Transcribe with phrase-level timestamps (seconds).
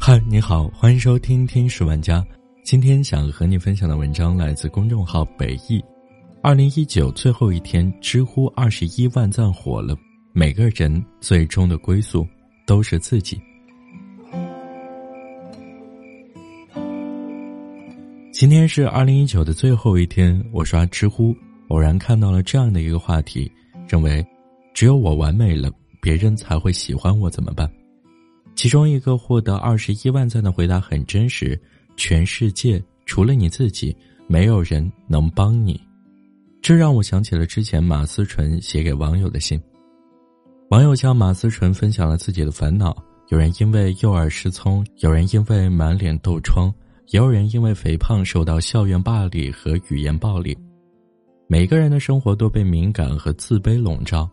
[0.00, 2.20] 嗨，你好，欢迎收听《听史玩家》。
[2.64, 5.82] 今天想和你分享的文章来自公众号北翼。
[6.42, 9.94] 二零一九最后一天，知乎二十一万赞火了。
[10.32, 12.26] 每个人最终的归宿
[12.66, 13.38] 都是自己。
[18.32, 21.34] 今天是二零一九的最后一天，我刷知乎，
[21.68, 23.50] 偶然看到了这样的一个话题，
[23.86, 24.24] 认为
[24.72, 25.70] 只有我完美了，
[26.00, 27.68] 别人才会喜欢我，怎么办？
[28.58, 31.56] 其中一个获得二十一万赞的回答很真实：
[31.96, 35.80] 全世界除了你自己，没有人能帮你。
[36.60, 39.62] 这让我想起了之前马思纯写给网友的信。
[40.70, 42.96] 网友向马思纯分享了自己的烦恼：
[43.28, 46.68] 有人因为右耳失聪，有人因为满脸痘疮，
[47.10, 50.58] 也有人因为肥胖受到校园霸凌和语言暴力。
[51.46, 54.28] 每个人的生活都被敏感和自卑笼罩。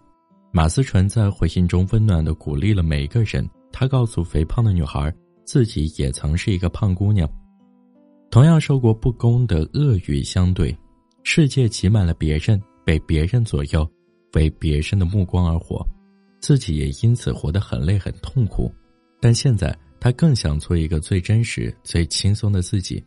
[0.51, 3.47] 马思纯在回信中温暖的鼓励了每一个人。
[3.77, 7.29] 他告诉肥胖的女孩，自己也曾是一个胖姑娘，
[8.31, 10.73] 同样受过不公的恶语相对，
[11.23, 13.85] 世界挤满了别人，被别人左右，
[14.31, 15.85] 为别人的目光而活，
[16.39, 18.73] 自己也因此活得很累很痛苦。
[19.19, 23.03] 但现在他更想做一个最真实、最轻松的自己。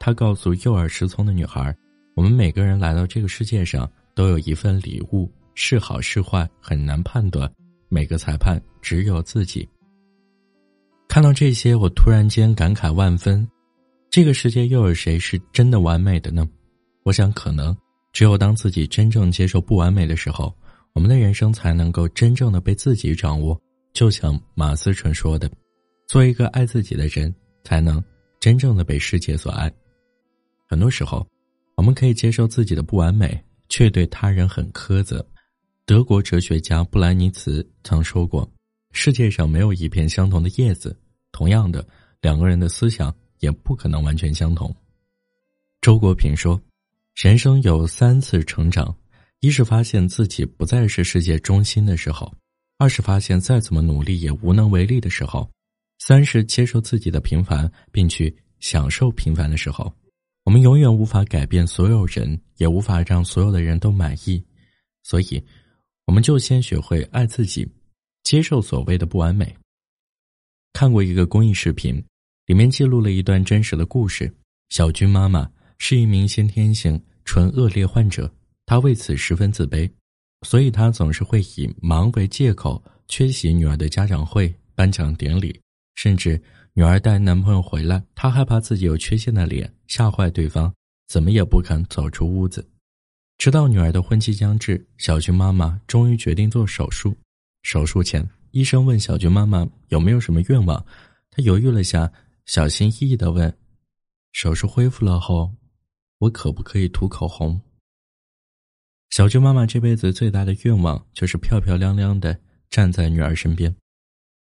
[0.00, 1.72] 他告诉右耳失聪的女孩
[2.16, 7.48] ：“我们每个人来到这个世界上，都有一份礼物，是好是坏很难判断，
[7.88, 9.64] 每个裁判只有自己。”
[11.08, 13.48] 看到这些，我突然间感慨万分。
[14.10, 16.46] 这个世界又有谁是真的完美的呢？
[17.02, 17.74] 我想，可能
[18.12, 20.54] 只有当自己真正接受不完美的时候，
[20.92, 23.58] 我们的人生才能够真正的被自己掌握。
[23.94, 25.50] 就像马思纯说的
[26.06, 27.34] ：“做一个爱自己的人，
[27.64, 28.04] 才能
[28.38, 29.72] 真正的被世界所爱。”
[30.68, 31.26] 很多时候，
[31.74, 35.26] 我们可以接受自己的不完美，却对他人很苛责。
[35.86, 38.46] 德国哲学家布莱尼茨曾说过。
[38.92, 40.96] 世界上没有一片相同的叶子，
[41.32, 41.86] 同样的，
[42.20, 44.74] 两个人的思想也不可能完全相同。
[45.80, 46.60] 周国平说
[47.14, 48.96] ：“人生有三次成长，
[49.40, 52.28] 一是发现自己不再是世界中心的时候；
[52.78, 55.48] 二是发现再怎么努力也无能为力的时候；
[55.98, 59.92] 三是接受自己的平凡，并去享受平凡的时候。”
[60.44, 64.42] 我们永远无法改变所有人，也无法让所有的人都满意，
[65.02, 65.44] 所以，
[66.06, 67.68] 我们就先学会爱自己。
[68.28, 69.56] 接受所谓的不完美。
[70.74, 71.94] 看过一个公益视频，
[72.44, 74.30] 里面记录了一段真实的故事。
[74.68, 78.30] 小军妈妈是一名先天性唇腭裂患者，
[78.66, 79.90] 她为此十分自卑，
[80.42, 85.58] 所以她总是会以忙为借口缺席女儿的家长会、颁奖典礼，
[85.94, 86.38] 甚至
[86.74, 90.70] 女儿带男朋友回来，她害怕自己有缺陷的脸吓坏对方，
[91.06, 92.68] 怎么也不肯走出屋子。
[93.38, 97.16] 直到女儿的婚期将至，小军妈妈终于决定做手术。
[97.62, 100.84] 手术前，医生问小军妈妈有没有什么愿望，
[101.30, 102.10] 她犹豫了下，
[102.46, 103.54] 小心翼翼的问
[104.32, 105.52] ：“手术恢复了后，
[106.18, 107.60] 我可不可以涂口红？”
[109.10, 112.38] 小军妈妈这辈子最大的愿望就是漂漂亮亮的
[112.70, 113.74] 站在女儿身边，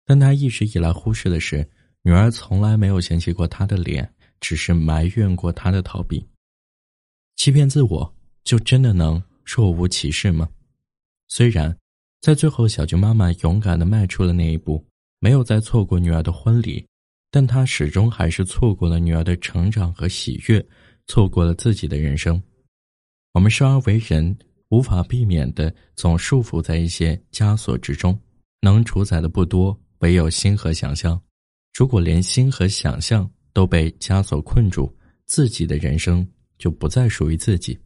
[0.04, 1.68] 但她一直以来忽视的是，
[2.02, 6.26] 女儿从来没有嫌弃过她的脸，只是埋怨过她的逃避。
[7.36, 10.48] 欺骗自我，就真的能若无其事吗？
[11.28, 11.76] 虽然。
[12.22, 14.86] 在最后，小军妈妈勇敢的迈出了那一步，
[15.18, 16.86] 没有再错过女儿的婚礼，
[17.32, 20.64] 但她始终还是错过了女儿的成长和喜悦，
[21.08, 22.40] 错过了自己的人生。
[23.32, 24.38] 我们生而为人，
[24.68, 28.16] 无法避免的总束缚在一些枷锁之中，
[28.60, 31.20] 能主宰的不多，唯有心和想象。
[31.76, 34.96] 如果连心和想象都被枷锁困住，
[35.26, 36.24] 自己的人生
[36.56, 37.76] 就不再属于自己。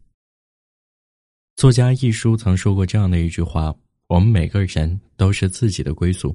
[1.57, 3.75] 作家一书曾说过这样的一句话。
[4.09, 6.35] 我们每个人都是自己的归宿。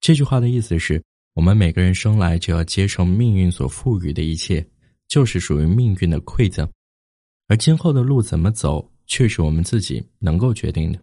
[0.00, 1.02] 这句话的意思是，
[1.34, 4.64] 我们每个人生来就要接受命运所赋予的一切，
[5.08, 6.68] 就是属于命运的馈赠。
[7.48, 11.00] 而今后的路怎么走，却是我们自己能够决定的。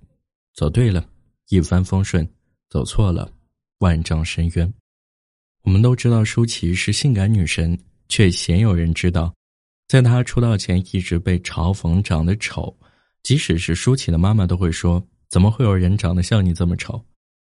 [0.53, 1.05] 走对了，
[1.49, 2.25] 一帆风顺；
[2.69, 3.29] 走错了，
[3.79, 4.73] 万丈深渊。
[5.63, 7.77] 我们都知道舒淇是性感女神，
[8.07, 9.35] 却鲜有人知道，
[9.89, 12.73] 在她出道前一直被嘲讽长得丑，
[13.23, 15.05] 即使是舒淇的妈妈都会说。
[15.29, 17.03] 怎么会有人长得像你这么丑？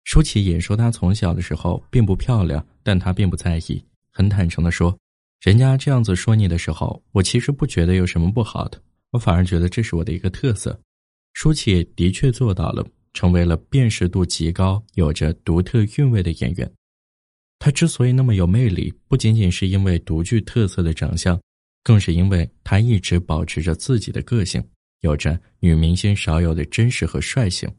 [0.06, 4.98] 舒淇也说她从小的时候并不漂亮，但她并不在意，很坦诚的说
[5.42, 8.82] ：“人家这样子说你的时候，我其实不觉得有什么不好的，
[9.12, 10.80] 我反而觉得这是我的一个特色。”
[11.34, 16.72] 舒淇的确做到了，成为了辨识度极高、有着独特韵味的演员。
[17.60, 21.40] 她之所以那么有魅力，不仅仅是因为独具特色的长相，
[21.84, 24.64] 更是因为她一直保持着自己的个性。
[25.02, 27.70] 有着女明星少有的真实和率性，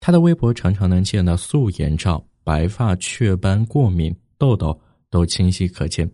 [0.00, 4.78] 她的微博常常能见到素颜照、白发、雀斑、过敏、痘痘、
[5.08, 6.10] 都清晰可见，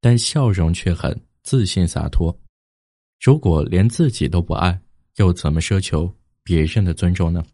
[0.00, 2.36] 但笑容却很自信洒脱。
[3.20, 4.80] 如果连自己都不爱，
[5.16, 7.44] 又怎么奢求别人的尊重呢？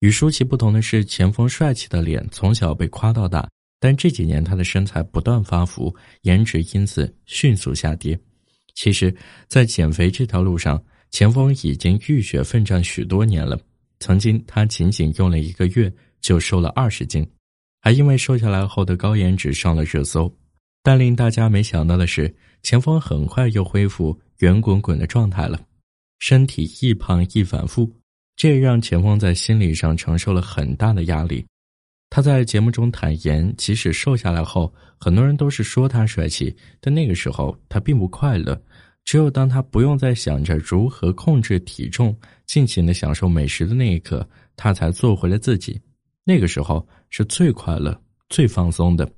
[0.00, 3.48] 与舒淇不同的是，钱枫帅气的脸从小被夸到大，
[3.78, 8.18] 但这几年他的身材不断发福，颜值因此迅速下跌。
[8.74, 9.14] 其实，
[9.48, 13.58] 在减肥这条路上，钱枫已经浴血奋战许多年了。
[13.98, 17.26] 曾经，他仅仅用了一个月就瘦了二十斤，
[17.80, 20.34] 还因为瘦下来后的高颜值上了热搜。
[20.82, 25.60] 但令大家没想到的是，钱枫很快又恢复圆滚滚的状态了，
[26.18, 27.90] 身体易胖易反复，
[28.36, 31.44] 这也让钱枫在心理上承受了很大的压力。
[32.10, 38.60] 他在节目中坦言，即使瘦下来后，很多人都是说他帅气，但那个时候他并不快乐。
[39.04, 42.14] 只有当他不用再想着如何控制体重，
[42.46, 45.80] 尽情的享受美食的那一刻，他才做回了自己。
[46.24, 47.98] 那个时候是最快乐、
[48.28, 49.10] 最放松的。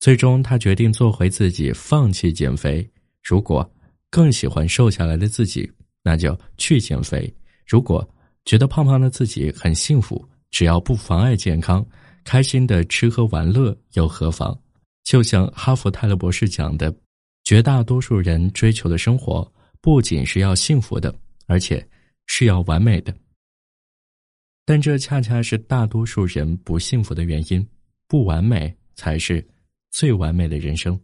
[0.00, 2.88] 最终，他决定做回自己，放弃减肥。
[3.22, 3.68] 如果
[4.10, 5.70] 更喜欢瘦下来的自己，
[6.02, 7.32] 那就去减肥；
[7.66, 8.06] 如果
[8.44, 11.84] 觉得胖胖的自己很幸福，只要不妨碍健康，
[12.24, 14.58] 开心的吃喝玩乐又何妨？
[15.04, 16.94] 就像哈佛泰勒博士讲的。
[17.42, 19.50] 绝大多数人追求的生活，
[19.80, 21.12] 不仅是要幸福的，
[21.46, 21.84] 而且
[22.26, 23.12] 是要完美的。
[24.64, 27.66] 但这恰恰是大多数人不幸福的原因。
[28.06, 29.44] 不完美才是
[29.90, 31.00] 最完美的人生。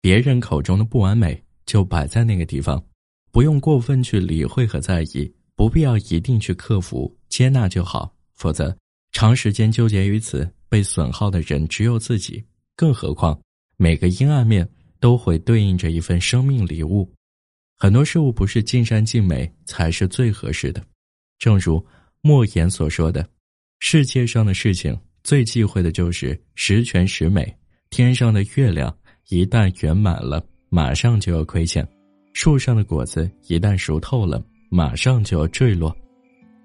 [0.00, 2.82] 别人口中的不完美，就摆在那个地方，
[3.30, 8.14] 不用过分去理会和在意，不必要一定去克服，接纳就好。
[8.34, 8.76] 否则，
[9.12, 12.42] 长时间纠结于此，被损耗的人只有自己。
[12.74, 13.40] 更何况，
[13.76, 14.68] 每个阴暗面。
[15.02, 17.12] 都会对应着一份生命礼物，
[17.76, 20.80] 很多事物不是尽善尽美才是最合适的。
[21.40, 21.84] 正如
[22.20, 23.28] 莫言所说的
[23.82, 27.52] ：“世界上的事情最忌讳的就是十全十美。
[27.90, 28.96] 天上的月亮
[29.30, 31.84] 一旦圆满了，马上就要亏欠；
[32.32, 35.92] 树上的果子一旦熟透了，马上就要坠落。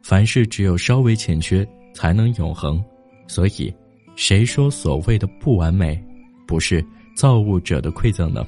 [0.03, 1.67] 凡事只有稍微欠缺，
[1.97, 2.83] 才能永恒。
[3.25, 3.73] 所以，
[4.15, 5.99] 谁说所谓的不完美，
[6.45, 6.85] 不是？”
[7.17, 8.45] 造物者的馈赠呢？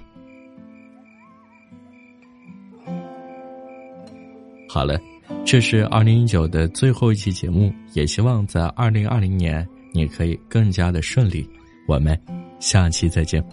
[4.69, 5.01] 好了，
[5.44, 11.50] 这是二零一九的最后一期节目，也希望在二零二零年你可以更加的顺利。
[11.88, 12.16] 我们
[12.60, 13.44] 下期再见。